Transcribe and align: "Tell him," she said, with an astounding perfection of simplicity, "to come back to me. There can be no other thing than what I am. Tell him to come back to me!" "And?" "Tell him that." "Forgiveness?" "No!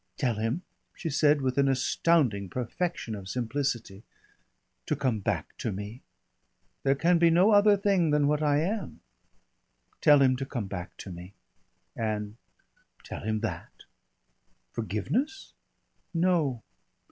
"Tell 0.17 0.33
him," 0.37 0.63
she 0.95 1.11
said, 1.11 1.41
with 1.41 1.59
an 1.59 1.67
astounding 1.67 2.49
perfection 2.49 3.13
of 3.13 3.29
simplicity, 3.29 4.01
"to 4.87 4.95
come 4.95 5.19
back 5.19 5.55
to 5.59 5.71
me. 5.71 6.01
There 6.81 6.95
can 6.95 7.19
be 7.19 7.29
no 7.29 7.51
other 7.51 7.77
thing 7.77 8.09
than 8.09 8.27
what 8.27 8.41
I 8.41 8.61
am. 8.61 9.01
Tell 10.01 10.19
him 10.19 10.35
to 10.37 10.43
come 10.47 10.65
back 10.65 10.97
to 11.05 11.11
me!" 11.11 11.35
"And?" 11.95 12.37
"Tell 13.05 13.21
him 13.21 13.41
that." 13.41 13.83
"Forgiveness?" 14.71 15.53
"No! 16.15 16.63